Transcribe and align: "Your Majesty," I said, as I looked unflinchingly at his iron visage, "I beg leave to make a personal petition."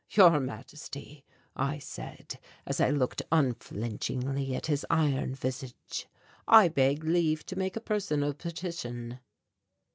"Your 0.09 0.39
Majesty," 0.39 1.23
I 1.55 1.77
said, 1.77 2.39
as 2.65 2.81
I 2.81 2.89
looked 2.89 3.21
unflinchingly 3.31 4.55
at 4.55 4.65
his 4.65 4.83
iron 4.89 5.35
visage, 5.35 6.07
"I 6.47 6.69
beg 6.69 7.03
leave 7.03 7.45
to 7.45 7.55
make 7.55 7.75
a 7.75 7.79
personal 7.81 8.33
petition." 8.33 9.19